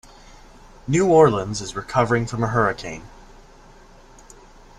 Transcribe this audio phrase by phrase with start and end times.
[0.87, 3.03] New Orleans is recovering from a hurricane.